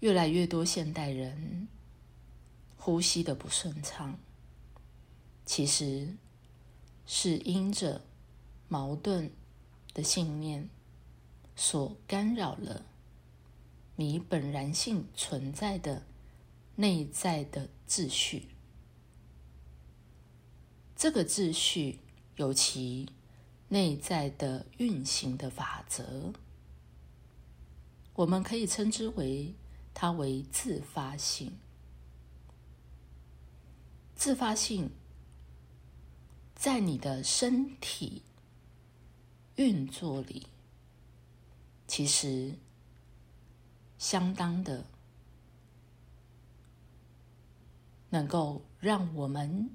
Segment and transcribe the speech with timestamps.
[0.00, 1.68] 越来越多现代人
[2.76, 4.18] 呼吸的不顺畅，
[5.44, 6.14] 其实
[7.06, 8.04] 是因着
[8.68, 9.32] 矛盾
[9.92, 10.68] 的信念
[11.56, 12.86] 所干扰了
[13.96, 16.04] 你本然性存在的
[16.76, 18.48] 内在的秩序。
[20.94, 21.98] 这个秩序
[22.36, 23.08] 有其
[23.68, 26.32] 内在的运行的法则，
[28.14, 29.54] 我们可以称之为
[30.00, 31.58] 它为自发性。
[34.14, 34.92] 自发性
[36.54, 38.22] 在你的身体
[39.56, 40.46] 运作里，
[41.88, 42.54] 其实
[43.98, 44.86] 相当的
[48.10, 49.68] 能够让我们。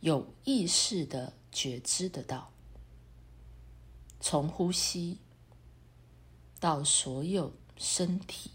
[0.00, 2.52] 有意识的觉知得到，
[4.20, 5.18] 从呼吸
[6.60, 8.50] 到所有身体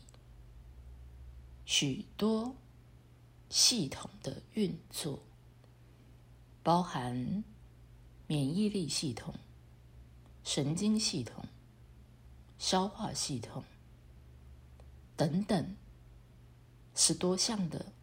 [1.66, 2.56] 许多
[3.50, 5.20] 系统的运作，
[6.64, 7.44] 包含
[8.28, 9.34] 免疫力系统、
[10.44, 11.46] 神经系统、
[12.58, 13.64] 消化系统
[15.16, 15.76] 等等，
[16.96, 17.94] 是多项的。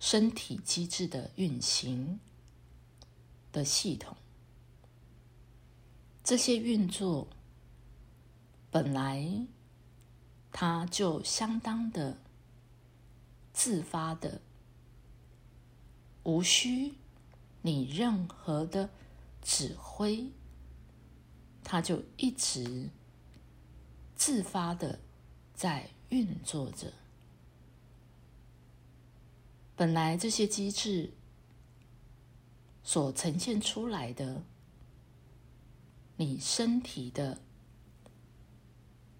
[0.00, 2.20] 身体机制的运行
[3.50, 4.14] 的系统，
[6.22, 7.26] 这些运作
[8.70, 9.46] 本来
[10.56, 12.16] 它就相当的
[13.52, 14.40] 自发的，
[16.22, 16.94] 无需
[17.60, 18.88] 你任何的
[19.42, 20.30] 指挥，
[21.64, 22.88] 它就一直
[24.14, 25.00] 自发的
[25.56, 26.92] 在运作着。
[29.74, 31.14] 本来这些机制
[32.84, 34.44] 所呈现出来的，
[36.16, 37.40] 你身体的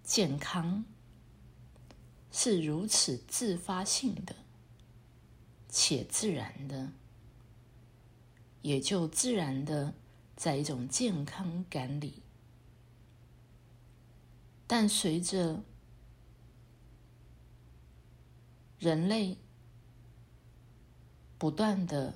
[0.04, 0.84] 健康
[2.36, 4.34] 是如此自发性的
[5.68, 6.90] 且自然的，
[8.62, 9.94] 也就自然的
[10.34, 12.22] 在一种健康感里。
[14.66, 15.62] 但随着
[18.78, 19.38] 人类。
[21.36, 22.14] 不断的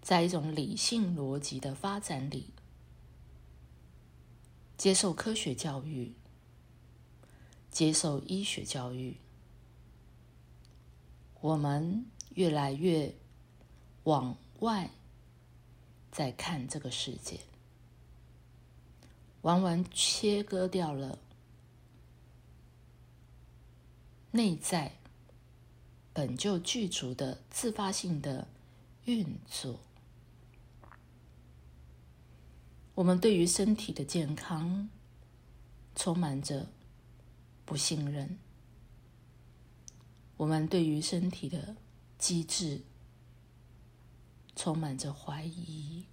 [0.00, 2.54] 在一种理性逻辑的发展里，
[4.78, 6.14] 接受科学教育，
[7.70, 9.16] 接受医学教育，
[11.40, 13.14] 我们越来越
[14.04, 14.90] 往外
[16.10, 17.40] 在看这个世界，
[19.42, 21.18] 完完切割掉了
[24.32, 24.96] 内在。
[26.12, 28.48] 本就具足的自发性的
[29.04, 29.78] 运作，
[32.96, 34.90] 我们对于身体的健康
[35.94, 36.66] 充满着
[37.70, 38.36] 不信任，
[40.36, 41.76] 我们对于身体的
[42.18, 42.80] 机制
[44.56, 46.04] 充满着怀疑，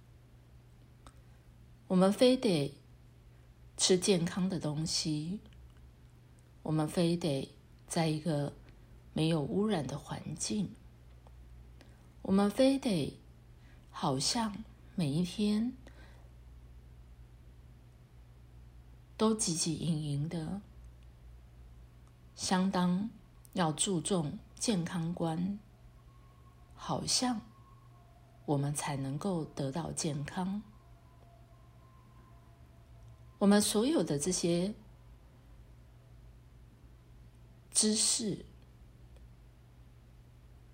[1.88, 2.72] 我们非得
[3.76, 5.40] 吃健康的东西，
[6.62, 7.52] 我们非得
[7.88, 8.52] 在一个。
[9.14, 10.70] 没有污染的环境，
[12.22, 13.18] 我们非得
[13.90, 14.62] 好像
[14.94, 15.72] 每一天
[19.16, 20.60] 都汲汲营营的，
[22.38, 23.10] 相当
[23.54, 25.58] 要注重健康观，
[26.72, 27.40] 好像
[28.46, 30.62] 我们才能够得到健康。
[33.40, 34.72] 我们所有的这些
[37.72, 38.46] 知识。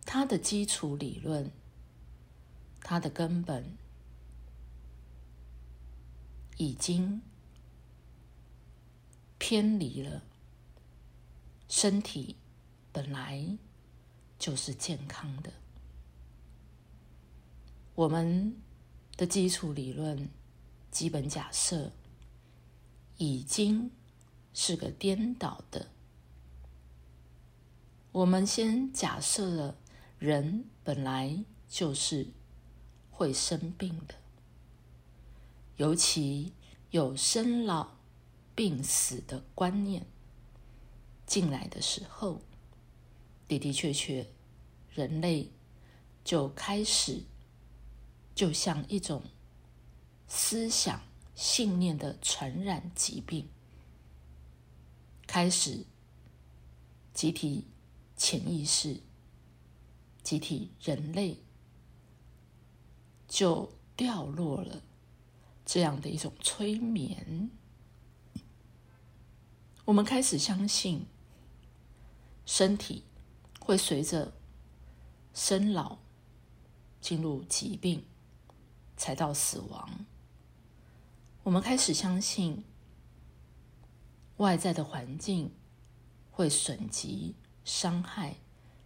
[0.05, 1.51] 它的基础理论，
[2.83, 3.75] 它的根本，
[6.59, 7.23] 已经
[9.39, 10.23] 偏离了。
[11.77, 12.37] 身体
[12.93, 13.59] 本来
[14.39, 15.55] 就是健康的，
[17.97, 18.57] 我们
[19.17, 20.31] 的基础理论、
[20.93, 21.91] 基本假设，
[23.17, 23.91] 已经
[24.53, 25.89] 是个颠倒的。
[28.13, 29.77] 我们先假设了。
[30.21, 32.29] 人本来就是
[33.11, 34.15] 会生病的，
[35.77, 36.53] 尤其
[36.93, 37.97] 有生老
[38.55, 40.07] 病死的观念
[41.27, 42.41] 进来的时候，
[43.49, 44.31] 的的确确，
[44.93, 45.51] 人类
[46.23, 47.25] 就开始
[48.35, 49.23] 就像一种
[50.29, 51.01] 思想
[51.35, 53.49] 信念的传染疾病，
[55.27, 55.85] 开始
[57.13, 57.67] 集体
[58.17, 59.01] 潜意识。
[60.23, 61.43] 集体人类
[63.29, 64.83] 就掉落了
[65.67, 67.51] 这样的一种催眠。
[69.85, 71.05] 我们开始相信，
[72.47, 73.05] 身体
[73.61, 74.33] 会随着
[75.33, 75.99] 生老
[77.01, 78.05] 进入疾病，
[78.97, 80.07] 才到死亡。
[81.43, 82.65] 我们开始相信，
[84.37, 85.53] 外在的环境
[86.31, 88.37] 会损及、伤害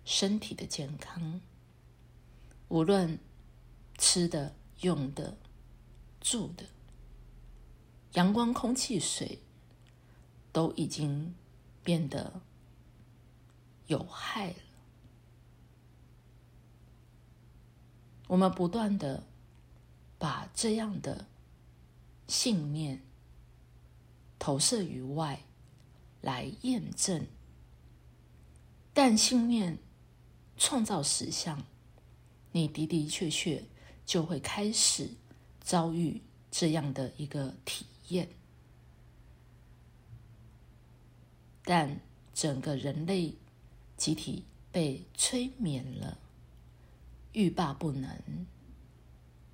[0.05, 1.41] 身体的健康，
[2.69, 3.19] 无论
[3.97, 5.37] 吃的、用的、
[6.21, 6.65] 住的，
[8.13, 9.43] 阳光、空气、水。
[10.51, 11.35] 都已经
[11.85, 12.41] 变得
[13.89, 14.57] 有害了。
[18.29, 19.25] 我们不断的
[20.19, 21.27] 把这样的
[22.27, 23.03] 信念
[24.39, 25.41] 投射于外
[26.21, 27.27] 来验证，
[28.93, 29.79] 但信念
[30.59, 31.65] 创造实相，
[32.53, 33.65] 你的的确确
[34.05, 35.11] 就会开始
[35.63, 36.21] 遭遇
[36.51, 38.29] 这样的一个体验。
[41.65, 42.01] 但
[42.35, 43.35] 整个人类
[43.99, 46.19] 集体被催眠了，
[47.33, 48.47] 欲罢不能。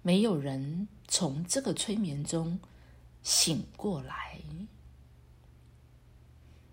[0.02, 2.60] 没有人从这个催眠中
[3.22, 4.42] 醒过来。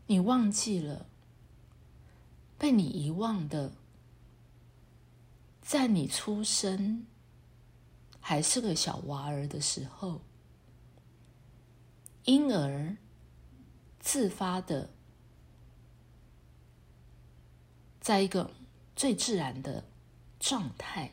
[0.08, 1.06] 你忘记了，
[2.58, 3.72] 被你遗忘的，
[5.62, 7.08] 在你出生
[8.20, 10.20] 还是个小娃儿的时候，
[12.26, 12.98] 婴儿
[14.02, 14.90] 自发的。
[18.02, 18.50] 在一个
[18.96, 19.86] 最自然的
[20.40, 21.12] 状态，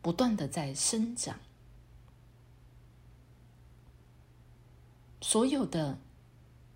[0.00, 1.38] 不断的在生长。
[5.20, 5.98] 所有的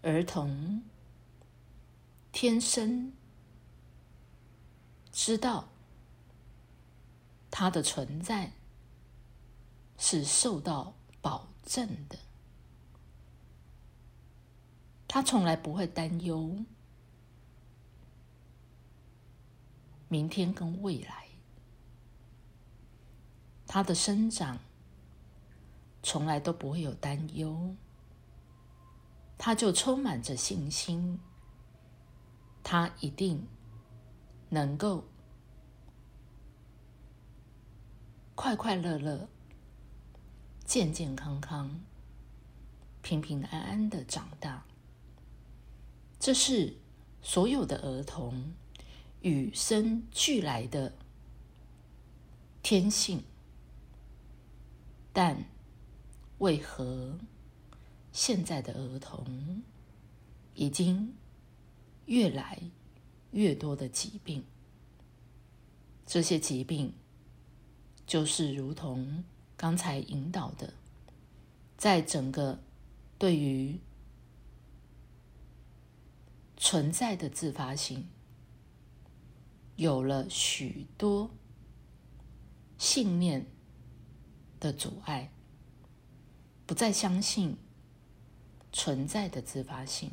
[0.03, 0.83] 儿童
[2.31, 3.13] 天生
[5.13, 5.69] 知道
[7.51, 8.53] 他的存在
[9.97, 12.19] 是受到保证的，
[15.09, 16.55] 他从来不会担忧。
[20.13, 21.29] 明天跟未来，
[23.65, 24.59] 他的生长
[26.03, 27.77] 从来都不会有担忧，
[29.39, 31.21] 他就充满着信心，
[32.65, 33.47] 他一定
[34.49, 35.05] 能够
[38.35, 39.29] 快快乐乐、
[40.65, 41.81] 健健康康、
[43.01, 44.65] 平平安安的长大。
[46.19, 46.77] 这是
[47.23, 48.53] 所有的儿童。
[49.23, 50.95] 与生俱来的
[52.63, 53.23] 天性，
[55.13, 55.45] 但
[56.39, 57.19] 为何
[58.13, 59.63] 现在的儿童
[60.55, 61.15] 已经
[62.07, 62.63] 越来
[63.33, 64.45] 越多的疾病？
[66.07, 66.95] 这些疾病
[68.07, 69.23] 就是如同
[69.57, 70.73] 刚才引导的，
[71.77, 72.59] 在整个
[73.19, 73.79] 对于
[76.57, 78.09] 存在的自发性。
[79.81, 81.31] 有了许多
[82.77, 83.47] 信念
[84.61, 85.33] 的阻碍，
[86.67, 87.57] 不再相信
[88.75, 90.11] 存在的自发性，